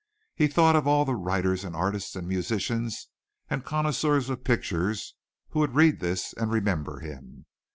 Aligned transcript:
He 0.33 0.47
thought 0.47 0.75
of 0.75 0.87
all 0.87 1.05
the 1.05 1.13
writers 1.13 1.63
and 1.63 1.75
artists 1.75 2.15
and 2.15 2.27
musicians 2.27 3.07
and 3.51 3.63
connoisseurs 3.63 4.31
of 4.31 4.43
pictures 4.43 5.13
who 5.49 5.59
would 5.59 5.75
read 5.75 5.99
this 5.99 6.33
and 6.33 6.49
remember 6.49 7.01
him. 7.01 7.45